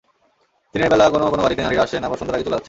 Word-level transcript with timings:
দিনের 0.73 0.89
বেলা 0.91 1.05
কোনো 1.13 1.25
কোনো 1.33 1.41
বাড়িতে 1.45 1.61
নারীরা 1.63 1.83
আসছেন, 1.85 2.05
আবার 2.07 2.17
সন্ধ্যার 2.19 2.35
আগে 2.37 2.45
চলে 2.45 2.49
যাচ্ছেন। 2.53 2.59